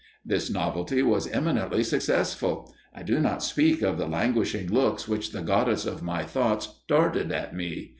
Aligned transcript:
This 0.25 0.49
novelty 0.49 1.03
was 1.03 1.27
eminently 1.27 1.83
successful. 1.83 2.73
I 2.91 3.03
do 3.03 3.19
not 3.19 3.43
speak 3.43 3.83
of 3.83 3.99
the 3.99 4.07
languishing 4.07 4.65
looks 4.69 5.07
which 5.07 5.29
the 5.31 5.43
goddess 5.43 5.85
of 5.85 6.01
my 6.01 6.23
thoughts 6.23 6.81
darted 6.87 7.31
at 7.31 7.53
me. 7.55 7.89